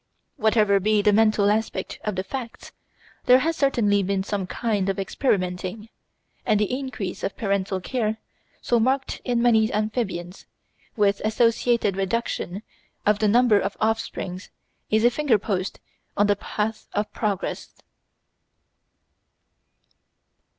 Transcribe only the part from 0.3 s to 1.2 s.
Whatever be the